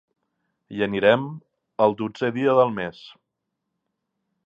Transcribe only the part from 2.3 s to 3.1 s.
dia del mes.